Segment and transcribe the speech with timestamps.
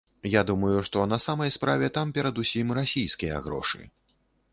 [0.35, 3.83] Я думаю, што на самай справе там перадусім расійскія грошы.